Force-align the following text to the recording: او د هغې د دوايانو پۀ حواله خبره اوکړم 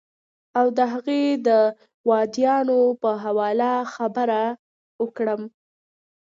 او 0.59 0.65
د 0.77 0.79
هغې 0.93 1.23
د 1.47 1.49
دوايانو 2.05 2.79
پۀ 3.01 3.11
حواله 3.23 3.71
خبره 3.93 4.43
اوکړم 5.01 5.41